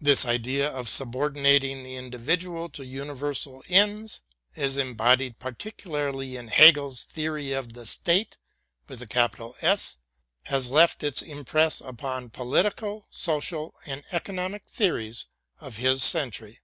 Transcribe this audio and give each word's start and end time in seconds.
This 0.00 0.24
idea 0.24 0.70
of 0.70 0.88
subordinating 0.88 1.82
the 1.82 1.96
individual 1.96 2.70
to 2.70 2.82
universal 2.82 3.62
ends, 3.68 4.22
as 4.56 4.78
embodied 4.78 5.38
particularly 5.38 6.36
in 6.36 6.48
Hegel's 6.48 7.04
theory 7.04 7.52
of 7.52 7.74
the 7.74 7.84
State, 7.84 8.38
has 8.86 9.86
left 10.70 11.04
its 11.04 11.20
impress 11.20 11.82
upon 11.82 12.30
politi 12.30 12.74
cal, 12.74 13.06
social, 13.10 13.74
and 13.84 14.02
economic 14.12 14.64
theories 14.66 15.26
of 15.60 15.76
his 15.76 16.02
century. 16.02 16.60